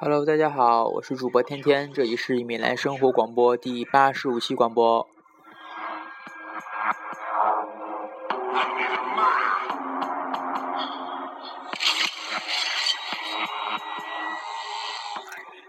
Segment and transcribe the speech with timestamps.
[0.00, 5.08] Hello，大家好，我是主播天天，这里是米兰生活广播第八十五期广播。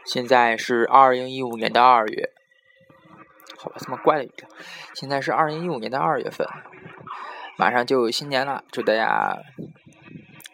[0.05, 2.29] 现在是二零一五年的二月，
[3.57, 4.47] 好吧，这么怪的语调。
[4.93, 6.47] 现在是二零一五年的二月份，
[7.57, 9.39] 马上就新年了，祝大家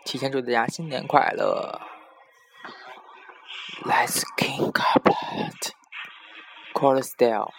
[0.06, 1.82] 提前祝大家新年快乐。
[3.86, 5.74] Let's king couplet.
[6.74, 7.54] Chorus style.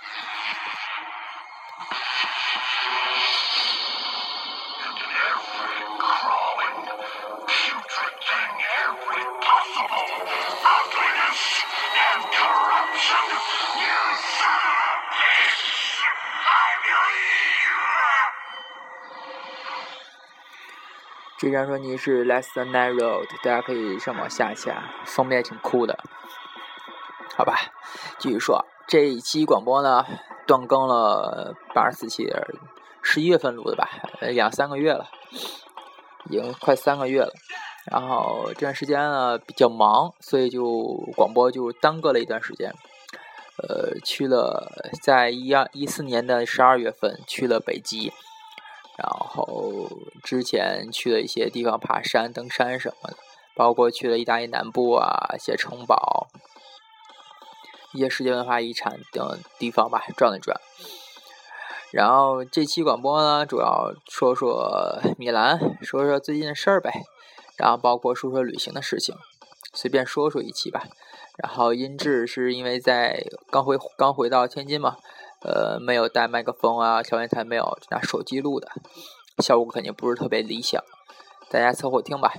[21.38, 25.98] 这张专辑是《Less Than Night Road》，大家可以上网下一下，封面挺酷的。
[27.36, 27.58] 好吧，
[28.18, 30.02] 继续说，这一期广播呢
[30.46, 32.26] 断更了八十四期，
[33.02, 33.86] 十一月份录的吧，
[34.22, 35.10] 两三个月了，
[36.30, 37.32] 已经快三个月了。
[37.92, 40.64] 然后这段时间呢比较忙，所以就
[41.14, 42.72] 广播就耽搁了一段时间。
[43.58, 48.10] 呃，去了在一二一四年的十二月份去了北极。
[48.96, 49.90] 然后
[50.24, 53.16] 之前去了一些地方爬山、登山什么的，
[53.54, 56.28] 包括去了意大利南部啊一些城堡、
[57.92, 60.58] 一些世界文化遗产等地方吧，转了转。
[61.92, 67.04] 然后这期广播呢，主要说说米兰，说说最近的事儿呗，
[67.58, 69.14] 然后包括说说旅行的事情，
[69.74, 70.84] 随便说说一期吧。
[71.36, 74.96] 然后音质是因为在刚回刚回到天津嘛。
[75.42, 78.68] 呃，没有带麦克风啊，调音台没有，拿手机录的，
[79.38, 80.82] 效果肯定不是特别理想，
[81.50, 82.32] 大家凑合听吧。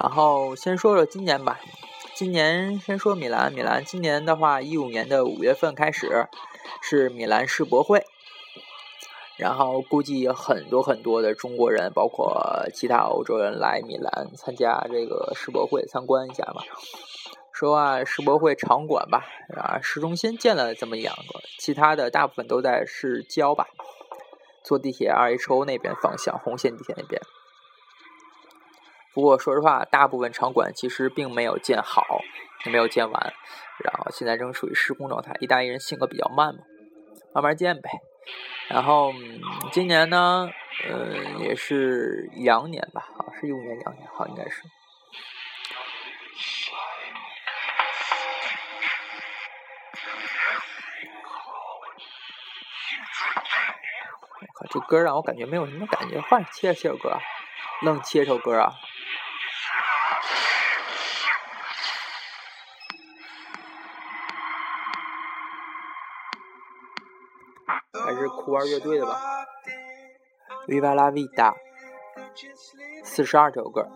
[0.00, 1.60] 然后先说说今年吧，
[2.14, 3.52] 今年先说米兰。
[3.52, 6.26] 米兰今年的话，一五年的五月份开始
[6.80, 8.02] 是米兰世博会，
[9.36, 16.62] 然后估计很多很多的中国人，包括其他欧洲人来米兰参加这个世博会参观一下嘛。
[17.52, 23.66] 说啊，世博会场馆吧，啊，市中心建了这么两个，其他的大部分都在市郊吧，
[24.64, 27.20] 坐地铁 R H O 那边方向，红线地铁那边。
[29.12, 32.20] 不过说实话，大部分场馆其实并没有建好，
[32.64, 33.32] 也没有建完，
[33.84, 35.34] 然后现在正属于施工状态。
[35.40, 36.60] 意大利人性格比较慢嘛，
[37.34, 37.90] 慢慢建呗。
[38.68, 39.12] 然后
[39.72, 40.48] 今年呢，
[40.88, 44.62] 呃，也是羊年吧，好是一年羊年，好应该是。
[54.40, 57.18] 我靠，这歌让我感觉没有什么感觉，换切切首歌，
[57.82, 58.72] 愣切首歌啊！
[68.04, 69.18] 还是酷玩乐队的吧
[70.66, 71.54] ，Viva la vida，
[73.04, 73.86] 四十二首歌。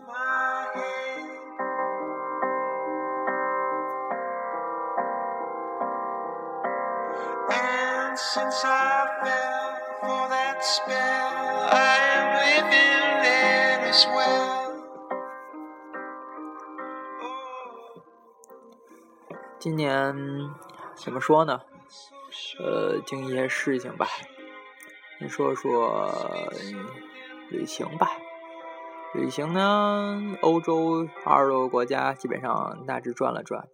[19.57, 20.15] 今年
[20.95, 21.59] 怎么说呢？
[22.57, 24.07] 呃，经一些事情吧，
[25.19, 26.11] 你说说
[27.49, 28.09] 旅行吧。
[29.13, 33.67] 旅行呢，欧洲二十多个国家基本上大致转了转，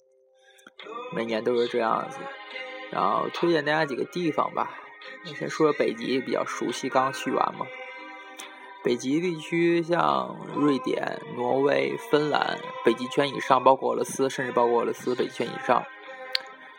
[1.13, 2.19] 每年都是这样子。
[2.91, 4.71] 然后推荐大家几个地方吧。
[5.23, 7.65] 先说说北极，比较熟悉，刚去完嘛。
[8.83, 15.83] 北极地区像瑞典、挪威、芬兰，北极圈以上，包括俄罗斯，甚至包括俄罗斯北极圈以上。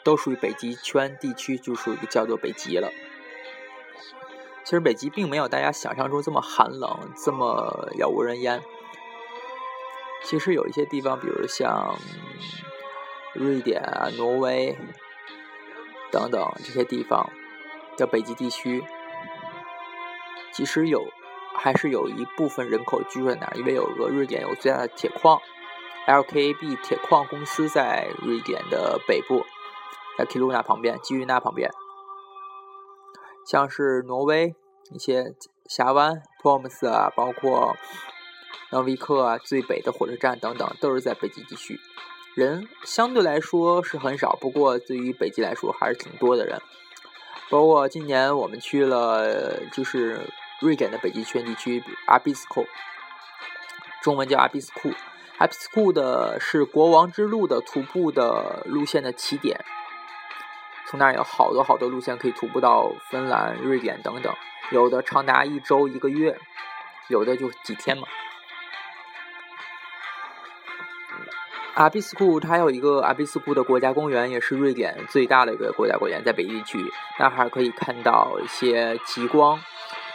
[0.04, 2.90] 都属于北极圈地区，就属于叫做北极了。
[4.64, 8.62] 其实北极并没有大家想象中这么寒冷，这么杳无人烟。
[10.24, 11.96] 其实有一些地方，比如像
[13.34, 14.76] 瑞典啊、挪威
[16.12, 17.28] 等等这些地方
[17.96, 18.84] 的北极地区，
[20.52, 21.08] 其实有
[21.56, 25.40] 还是有一部分人口居住在那儿，因为有个瑞典有最大的铁矿
[26.06, 29.44] ，L K B 铁矿公司在瑞典的北部。
[30.18, 31.70] 在基鲁纳旁边，基于纳旁边，
[33.46, 34.54] 像是挪威
[34.90, 35.34] 一些
[35.66, 37.76] 峡湾、托姆斯啊，包括
[38.70, 41.80] 诺维克啊，最北的火车站等等，都是在北极地区。
[42.34, 46.60] 人相对来说是很少，不过对于北极来说还是挺多的人。
[47.50, 50.20] 包括今年我们去了，就是
[50.60, 52.64] 瑞典的北极圈地区阿比斯库，
[54.02, 54.90] 中文叫阿比斯库。
[55.38, 59.62] 阿比斯库的是国王之路的徒步的路线的起点。
[60.92, 64.30] 从那儿有好多好多路线可以徒步到芬兰、瑞典等等，
[64.72, 66.38] 有的长达一周一个月，
[67.08, 68.06] 有的就几天嘛。
[71.72, 76.78] 阿比斯库它有一个阿比斯库的国家公园，也是瑞典最大的一个国家公园，在北地区，
[77.18, 79.58] 那还可以看到一些极光，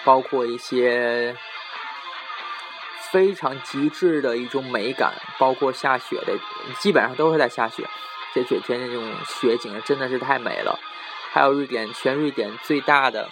[0.06, 1.36] 包括一些
[3.10, 6.38] 非常极致的一种美感，包括下雪的，
[6.80, 7.84] 基本上都是在下雪。
[8.38, 10.80] 这雪天那种雪景真的是太美了，
[11.32, 13.32] 还有瑞典全瑞典最大的，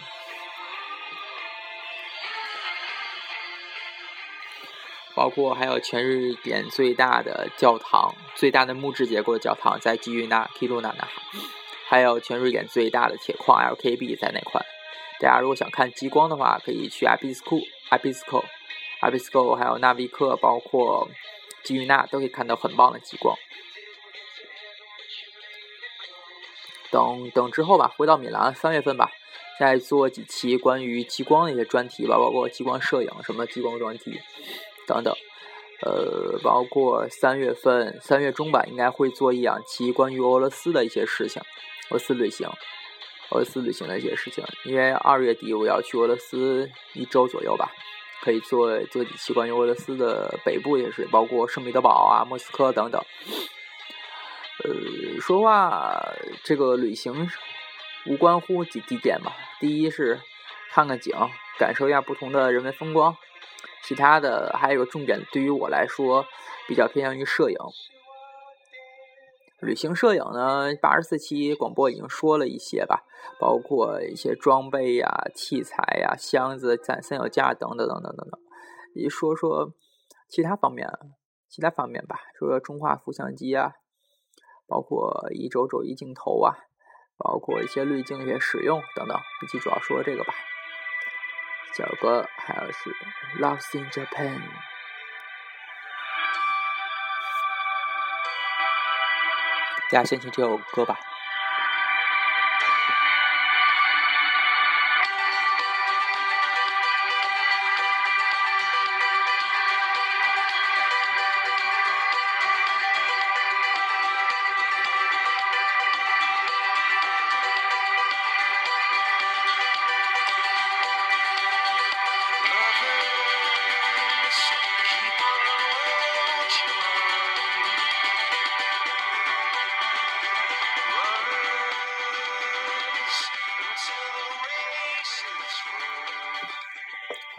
[5.13, 11.07] 包括还有全瑞典最大的教堂，最大的木质结构的教堂在基于那 Kiruna 那，
[11.87, 14.59] 还有全瑞典最大的铁矿 LKB 在那块。
[15.19, 18.43] 大家如果想看极光的话，可以去阿比斯库、阿比斯库、
[19.01, 21.07] 阿比斯库，还有纳维克，包括
[21.63, 23.37] 基于那都可以看到很棒的极光。
[26.95, 29.11] 等等之后吧，回到米兰，三月份吧，
[29.59, 34.17] 再做几期关于极光的一些专题吧，包括极光摄影什么极光专题
[34.87, 35.13] 等等。
[35.81, 41.41] 呃，包括三月份三月中吧，应该会做一两期关于俄罗斯的一些事情，
[41.89, 42.47] 俄罗斯旅行，
[43.31, 44.41] 俄罗斯旅行的一些事情。
[44.63, 47.69] 因为二月底我要去俄罗斯一周左右吧，
[48.23, 53.01] 可以做做几期关于俄罗斯的北部也是，包括圣彼得堡啊、莫斯科等等。
[54.63, 54.71] 呃，
[55.19, 56.13] 说话
[56.43, 57.29] 这个旅行
[58.07, 59.33] 无关乎几地点吧。
[59.59, 60.19] 第一是
[60.71, 61.13] 看看景，
[61.59, 63.15] 感受一下不同的人文风光。
[63.83, 66.25] 其他的还有个重点，对于我来说
[66.67, 67.57] 比较偏向于摄影。
[69.61, 73.03] 旅行摄影呢，八十四期广播已经说了一些吧，
[73.39, 78.39] 包括一些装备呀、器材呀、箱子、三三脚架等等等等等等。
[78.93, 79.71] 一说说
[80.29, 80.87] 其他方面，
[81.47, 83.71] 其他方面吧，说说中画幅相机啊。
[84.67, 86.55] 包括一轴轴一镜头啊，
[87.17, 90.33] 包括一些滤镜一些使用等等，本期主要说这个吧。
[91.73, 92.89] 这首歌还有是
[93.39, 94.37] 《Lost in Japan》，
[99.91, 100.97] 大家先听这首歌吧。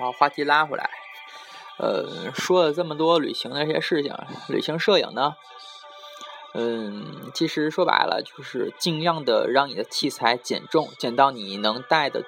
[0.07, 0.89] 好，话题拉回来，
[1.79, 4.15] 呃，说了这么多旅行的一些事情，
[4.49, 5.35] 旅行摄影呢，
[6.55, 12.23] 嗯，其实说白了就是尽量的让你的器材减重，减到你能带的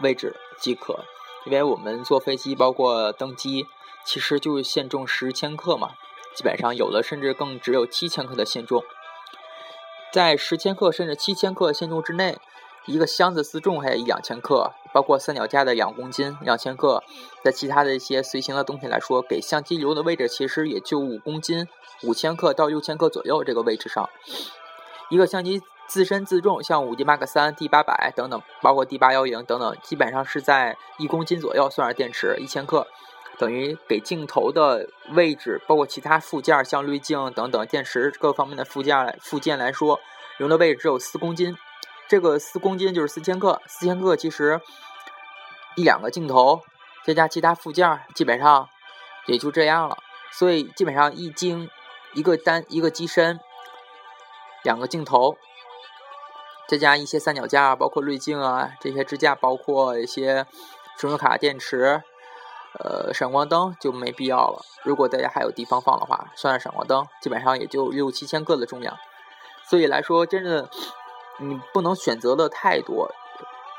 [0.00, 1.04] 位置即可。
[1.44, 3.68] 因为我们坐飞机，包括登机，
[4.04, 5.92] 其实就是限重十千克嘛，
[6.34, 8.82] 基本上有的甚至更只有七千克的限重，
[10.12, 12.38] 在十千克甚至七千克限重之内。
[12.86, 17.02] 一个箱子自重还有一两千克，包括三脚架的两公斤两千克，
[17.42, 21.66] 在其他的一些随行的东西来说，给相机留的位置其实也就五公斤
[22.02, 24.08] 五千克到六千克左右这个位置上。
[25.08, 32.86] 一个相机自身自重，像五 D Mark 三、D 八百等等，包括 D 八幺零等等，基本上是在一公斤左右，算上电池一千克，
[33.38, 39.98] 等于给镜头的位置，包括其他附件像滤镜等等电池各方面的附件附件来说，
[40.38, 41.56] 留的位置只有四公斤。
[42.06, 44.60] 这个四公斤就是四千克，四千克其实
[45.74, 46.60] 一两个镜头，
[47.04, 48.68] 再加其他附件，基本上
[49.26, 49.98] 也就这样了。
[50.30, 51.70] 所以基本上一斤
[52.12, 53.40] 一个单一个机身，
[54.62, 55.38] 两个镜头，
[56.68, 60.46] 再加一些三脚架，包括滤镜啊这些支架，包括一些
[60.98, 62.02] 存储卡、电池，
[62.78, 64.62] 呃，闪光灯就没必要了。
[64.82, 68.98] 如果大家还有地方放的话，算上闪光灯，基本上也就六七千克的重量。
[69.66, 70.68] 所以来说，真的。
[71.38, 73.10] 你不能选择的太多，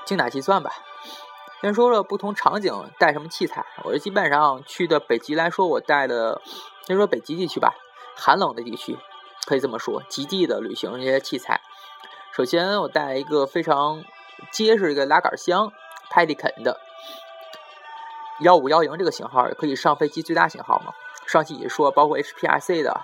[0.05, 0.71] 精打细算吧。
[1.62, 3.65] 先说说不同场景带什么器材。
[3.83, 6.41] 我基本上去的北极来说，我带的
[6.85, 7.74] 先说北极地区吧，
[8.15, 8.97] 寒冷的地区
[9.47, 11.62] 可以这么说，极地的旅行这些器材。
[12.33, 14.03] 首先我带一个非常
[14.51, 15.71] 结实一个拉杆箱
[16.12, 16.79] p e l i c a n 的
[18.41, 20.93] 幺五幺零这个型号，也可以上飞机最大型号嘛。
[21.25, 23.01] 上期也说，包括 HPRC 的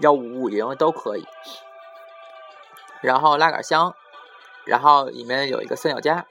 [0.00, 1.24] 幺五五零都可以。
[3.02, 3.94] 然后拉杆箱，
[4.64, 6.24] 然后里面有一个三脚架，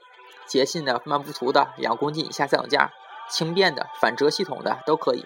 [0.46, 2.90] 捷信的、曼布图的两公斤以下三脚架，
[3.28, 5.24] 轻便的、反折系统的都可以。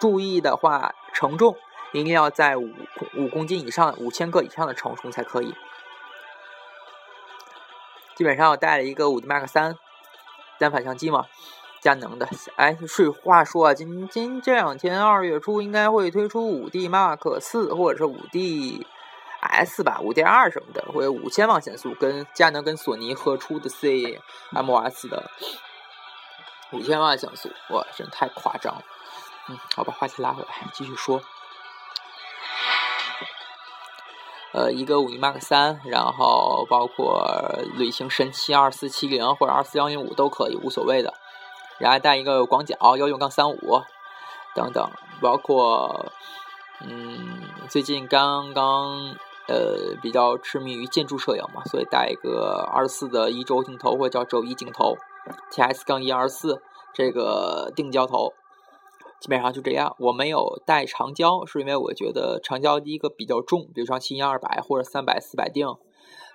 [0.00, 1.56] 注意的话，承重
[1.92, 2.70] 一定要在五
[3.16, 5.54] 五公斤以上、五千克以上的承重才可以。
[8.14, 9.76] 基本上我带了一个五 D Mark 三
[10.58, 11.26] 单反相机嘛。
[11.80, 18.86] 佳能的，哎，是话说啊，今今这两天二月初应该会推出五 D Mark 四或者是五 D
[19.48, 25.30] S 吧，五点二什么的，会有五千万像素，跟佳能跟索尼合出的 CMOS 的
[26.72, 28.82] 五千万像素，哇，真太夸张了。
[29.48, 31.20] 嗯，好吧，话题拉回来，继续说。
[34.52, 41.12] 呃，一个五 D Mark 三，然后包括旅行神器二四七零或者二四幺零五都可以，无所谓的。
[41.78, 43.82] 然后带一个广角幺六杠三五
[44.54, 44.88] 等等，
[45.20, 46.12] 包括
[46.80, 49.16] 嗯，最近刚刚
[49.48, 54.96] 呃比较痴迷于建筑摄影嘛，所以带一个二四的一轴镜头或者叫轴一镜头
[55.50, 58.32] ，T S 杠一二四这个定焦头，
[59.20, 59.94] 基本上就这样。
[59.98, 65.66] 我没有带长焦，是因为我觉得长焦第一个比较重，比如说七零二百或者三百四百定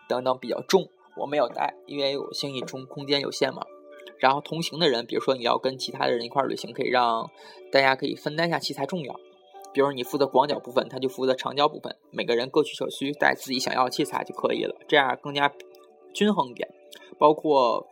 [0.08, 3.64] 等等比较重，我没有带，因为我行李中空间有限嘛。
[4.18, 7.30] 然后同行的人，比如说你要跟其他的人一块旅行，可以让
[7.72, 9.16] 大家可以分担一下器材重量。
[9.74, 15.52] 比如你负责广角部分，他就负责长焦部分，每个人各取所需，带自己想要的器材就可以了，这样更加
[16.14, 16.68] 均衡一点。
[17.18, 17.86] 包括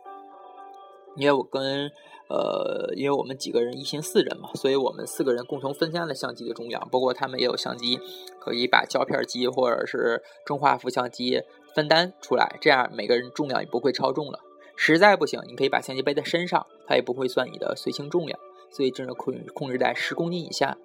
[1.16, 1.90] 因为我跟
[2.28, 6.86] 呃，因为我们几个人一行四人嘛，所以我们四个人共同分担了相机的重量。
[6.90, 7.98] 包括他们也有相机，
[8.38, 11.42] 可以把胶片机或者是中画幅相机
[11.74, 14.40] 分担出来，这样每个人重量也不会超重了。
[14.76, 18.38] 实在不行，你可以把相机背在身上，它也不会算你的随行重量，
[18.70, 20.76] 所以只能控控制在十公斤以下。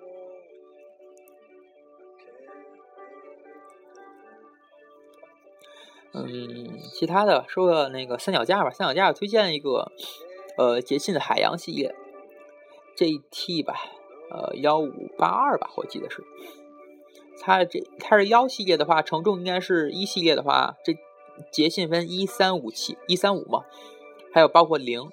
[6.14, 9.92] 嗯，其他的说个那个三脚架吧，三脚架推荐一个，
[10.58, 11.96] 呃，捷信的海洋系列
[12.96, 13.76] ，GT 吧，
[14.32, 16.24] 呃，幺五八二吧，我记得是。
[17.42, 20.96] 它这它是幺系列的话，承重应该是一系列的话，这。
[21.52, 23.64] 捷信分一三五七一三五嘛，
[24.32, 25.10] 还有包括零，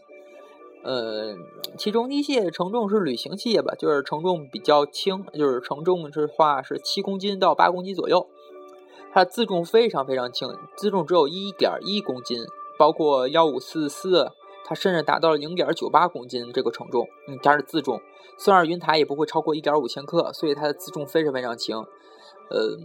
[0.83, 1.35] 呃，
[1.79, 8.29] 其中一系承重是旅行系列吧，就是承重比较轻，就是承重的话是七公斤到八公斤左右，
[9.13, 12.39] 它自重非常非常轻，自重只有一点一公斤，
[12.79, 14.31] 包括幺五四四，
[14.65, 18.01] 它甚至达到了零点九八公斤这个承重，嗯，它是自重，
[18.39, 21.77] 算上云台也不会超过一点五千克，所以它的自重非常非常轻，
[22.49, 22.79] 呃。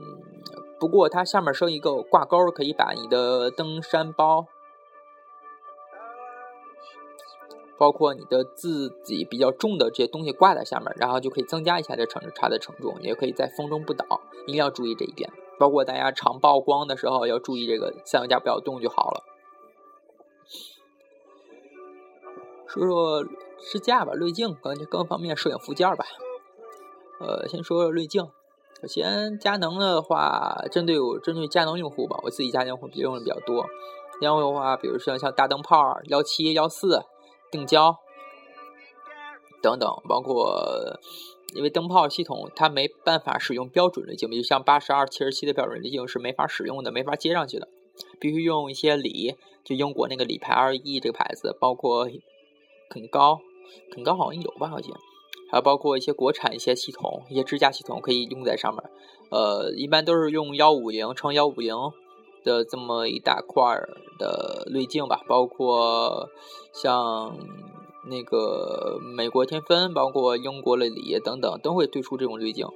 [0.77, 4.45] 不过它下面设一个挂钩，可以把你的登山包，
[7.77, 15.31] 包括你的自己比较重的这些东西挂在下面，然后就可以增加一下这承它的承重，也可以在风中不倒，一定要注意这一点。
[15.59, 19.23] 包括大家常曝光的时候要注意这个三脚架不要动就好了。
[22.67, 23.23] 说说
[23.59, 26.05] 支架吧，滤镜更更方便摄影附件吧。
[27.19, 28.29] 呃，先说说滤镜。
[28.81, 33.65] 首先，佳能的话，针对我针对佳能用户吧，我自己家用户用的比较多。
[34.21, 37.03] 然后的话，比如说像大灯泡幺七幺四
[37.49, 37.97] 定焦
[39.61, 40.99] 等等，包括
[41.55, 47.67] 因为灯泡系统它没办法使用标准滤镜，就像八十二七十七的标准滤镜是没法使用的，没法接上去的，
[48.19, 52.07] 必须用一些锂，就英国那个锂牌 RE 这个牌子，包括
[52.89, 53.39] 肯高，
[53.91, 54.91] 肯高好像有吧，好像。
[55.51, 58.83] 还有包括一些国产一些系统，一些支架系统可以用在上面。
[59.29, 61.75] 呃，一般都是用幺五零乘幺五零
[62.43, 63.79] 的这么一大块
[64.17, 65.21] 的滤镜吧。
[65.27, 66.29] 包括
[66.73, 67.37] 像
[68.07, 72.67] 那个美国天分，包括英国的锂等等，都会推出这种滤镜，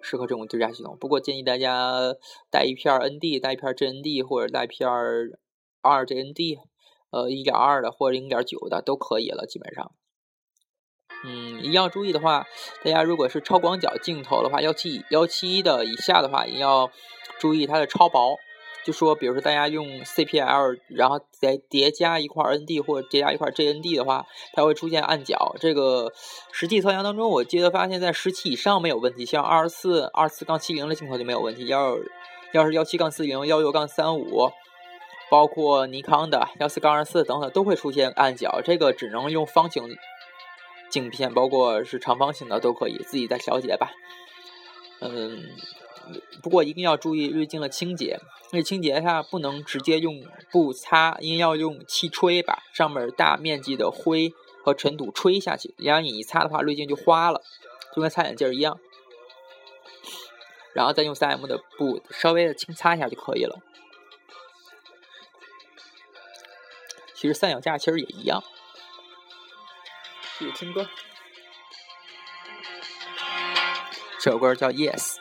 [0.00, 0.96] 适合这种支架系统。
[1.00, 2.14] 不过建议大家
[2.50, 6.58] 带一片 ND，带一片 GND，或者带一片二 GND，
[7.10, 9.92] 呃，一点二的或者零点九的都可以了，基本上。
[11.24, 12.46] 嗯，一定要注意的话，
[12.82, 16.90] 大家如果是超广角镜头的话，幺七幺七的以下的话，也要
[17.38, 18.36] 注意它的超薄。
[18.84, 25.54] 就说，比如说大家用 CPL，然后再叠加一块 ND 或者叠加一块 GND 的话，它会出现暗角。
[25.60, 26.12] 这个
[26.50, 31.66] 实际测量当中，我记得发现，在十七以上没有问题，像二十四二四杠七零的镜头就没有问题。
[31.66, 31.96] 要
[32.52, 34.50] 要是幺七杠四零、幺六杠三五，
[35.30, 38.60] 包括尼康的幺四杠二四等等，都会出现暗角。
[38.64, 39.96] 这个只能用方形。
[40.90, 43.92] 镜片包括是长方形的都可以，自己再调节吧。
[45.00, 45.48] 嗯，
[46.42, 48.20] 不过一定要注意滤镜的清洁。
[48.50, 55.74] 那清洁它不能直接用布擦，应要用气吹把上面大面积的灰和尘土吹下去。
[55.78, 57.42] 然后你一擦的话，滤镜就花了，
[57.94, 58.78] 就跟擦眼镜一样。
[60.74, 63.58] 然后再用 3M 的布稍微的轻擦一下就可以了。
[67.14, 68.42] 其实三脚架其实也一样。
[70.38, 70.88] 继续听歌，
[74.18, 75.14] 这首歌叫《Yes》。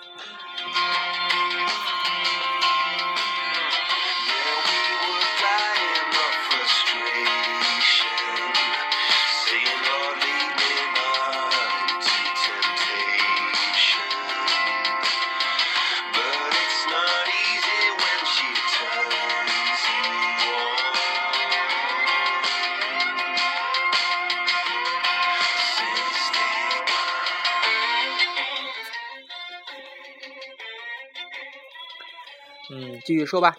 [33.06, 33.56] 继续说吧。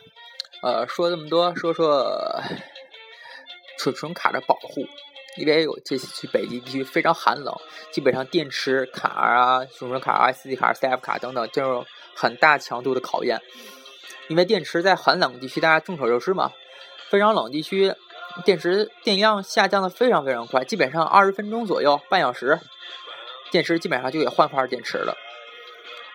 [0.62, 2.40] 呃，说这么多，说说
[3.78, 4.87] 储存卡的保护。
[5.38, 7.56] 因为有这次去北极地区非常寒冷，
[7.90, 13.40] 基本上电池卡啊、储存卡、SD 卡、CF 卡等等，进入很大强度的考验。
[14.28, 16.52] 因为电池在寒冷地区，大家众所周知嘛，
[17.08, 17.94] 非常冷地区，
[18.44, 22.61] 电池电量下降的非常非常快，基本上二十分钟左右，半小时，
[23.50, 25.16] 电池基本上就给换块电池了。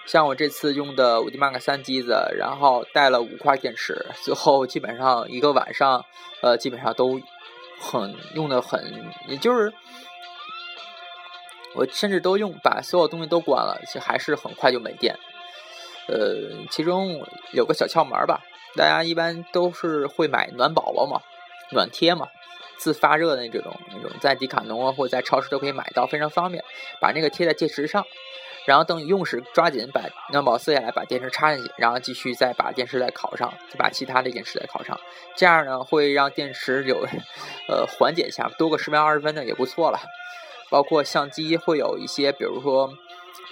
[0.08, 6.06] 像我这次用的五 D Mark 三机子，然后带了五块电池，最后基本上一个晚上，
[6.42, 7.22] 呃，基本上都
[7.78, 8.82] 很用的很，
[9.28, 9.74] 也就是
[11.76, 15.14] 我甚至都用把所有东西都关了，其实还是很快就没电。
[16.08, 17.22] 呃，其中
[17.52, 18.42] 有个小窍门吧，
[18.78, 21.20] 大家一般都是会买暖宝宝嘛，
[21.74, 22.30] 暖贴嘛，
[22.78, 23.62] 自发热的那种
[23.92, 26.64] 那种，在迪卡侬啊或者在超市都可以买到，非常方便，
[27.01, 28.05] 把那个贴在电池上。
[28.68, 30.01] 然后等你用时，抓紧把
[30.34, 35.00] 暖宝撕下来，把电池插进去，然后继续再把电池再烤上，再把其他的电池再烤上。
[35.38, 36.98] 这样呢，会让电池有，
[37.70, 39.98] 呃，缓解一下，多个十秒二十分的也不错了。
[40.70, 42.92] 包括相机会有一些，比如说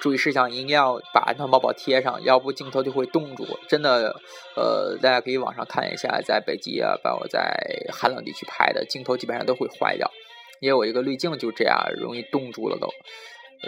[0.02, 3.48] 注意事项，一定要把暖宝宝贴上，要不镜头就会冻住。
[3.70, 4.20] 真的，
[4.58, 7.58] 呃，大家可以网上看一下，在北极啊，包括在
[7.90, 10.12] 寒冷地区拍的镜头，基本上都会坏掉。
[10.60, 12.90] 因为我一个滤镜就这样，容易冻住了都。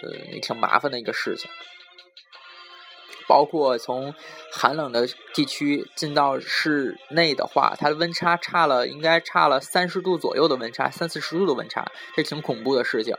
[0.01, 1.49] 呃，也挺麻烦的一个事情。
[3.27, 4.13] 包括从
[4.53, 13.13] 寒冷的地区进到室内的话，它的温差差了，应该差了三十度左右的温差，三四十度的温差，这挺恐怖的事情。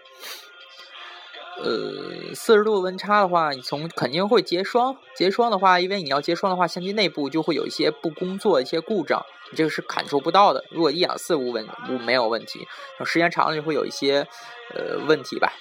[1.61, 4.97] 呃，四十度温差的话，你从肯定会结霜。
[5.15, 10.65] 结霜的话，因为你要结霜的话，相机内部就会有一些不工作、一些故障，你这个是感受不到的。
[10.71, 12.67] 如果一两次无问无没有问题，
[13.05, 14.27] 时间长了就会有一些
[14.75, 15.53] 呃问题吧。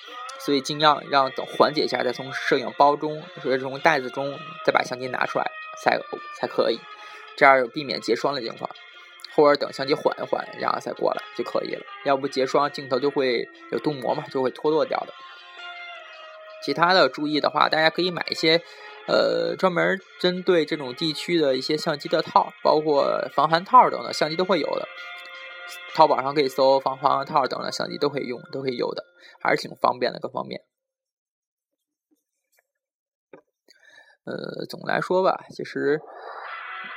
[0.48, 4.34] 所以尽量让等缓解一下，再从摄影包中或者从袋子中
[4.66, 5.52] 再把相机拿出来
[5.84, 6.00] 才
[6.40, 6.80] 才可以，
[7.36, 8.70] 这样有避免结霜的情况。
[9.36, 11.82] 或者等相机缓一缓，然后再过来就可以了。
[12.06, 15.14] 要不结霜，镜头就会有镀膜嘛，就会脱落掉的。
[16.64, 18.62] 其他的注意的话，大家可以买一些
[19.06, 24.88] 呃专门针对这种地区的一些相机的套，包括防寒套等等，相机都会有的。
[25.94, 29.04] 淘宝上可以搜防防寒套等等，相机都可以用，都可以有的。
[29.42, 30.62] 还是挺方便的，各方面。
[34.26, 36.02] 呃，总的来说吧，其实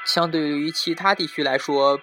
[0.04, 2.00] 相对于其他地区来说，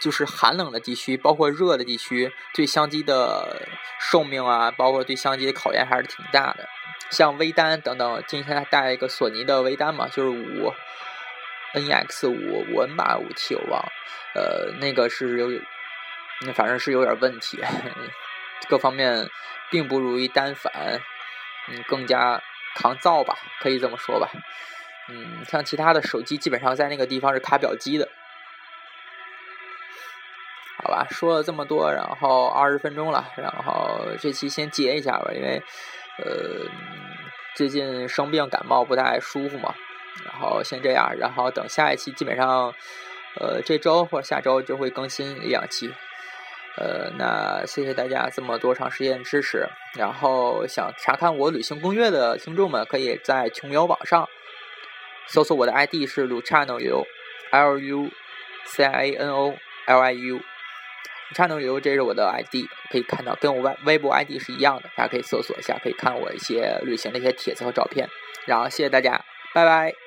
[0.00, 6.68] 就是寒冷的地区，包括热的地区，对相机的寿命啊，包括对相机的考验还是挺大的。
[7.10, 10.72] 像微单等等，今天带一个索尼的微单嘛，就是五
[11.72, 13.82] NEX 五五 N 八五 T 我忘，
[14.34, 15.48] 呃，那个是有，
[16.42, 17.58] 那反正是有点问题，
[18.68, 19.28] 各方面。
[19.68, 20.72] 并不如于单反，
[21.66, 22.40] 嗯，更加
[22.76, 24.30] 抗造吧，可以这么说吧。
[25.08, 28.08] 嗯，像其他的手机，基本上在那个地方是卡表机的。
[30.78, 35.60] 好吧，说了这么多，然后二十分钟了，然后这期先结一下吧，因为
[36.18, 36.70] 呃
[37.56, 39.74] 最近生病感冒不太舒服嘛，
[40.24, 42.72] 然后先这样，然后等下一期基本上
[43.40, 45.92] 呃这周或者下周就会更新两期。
[46.78, 49.66] 呃，那谢谢大家这么多长时间支持。
[49.94, 54.28] 然后想查看我旅行攻略的听众们，可以在穷游网上
[55.26, 57.06] 搜索我的 ID 是 Luciano 游
[57.50, 58.10] ，L U
[58.66, 59.54] C I A N O
[59.86, 68.08] L I U，Luciano 游这是我的 ID，可以看到跟我微微博 ID 是一样的，大家可以搜索一下，可以看我一些旅行的一些帖子和照片。
[68.44, 70.05] 然后谢谢大家，拜拜。